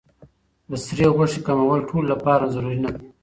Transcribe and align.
د 0.69 0.71
سرې 0.85 1.07
غوښې 1.15 1.39
کمول 1.47 1.79
ټولو 1.89 2.05
لپاره 2.13 2.51
ضروري 2.53 2.79
نه 2.85 2.91
دي. 2.95 3.05